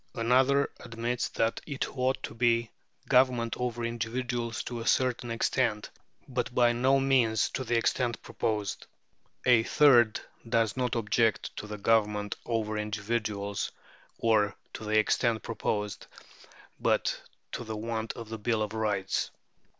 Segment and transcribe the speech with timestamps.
[0.15, 2.71] Another admits that it ought to be
[3.05, 5.91] a government over individuals to a certain extent,
[6.27, 8.87] but by no means to the extent proposed.
[9.45, 10.19] A third
[10.49, 13.71] does not object to the government over individuals,
[14.17, 16.07] or to the extent proposed,
[16.79, 17.21] but
[17.51, 19.29] to the want of a bill of rights.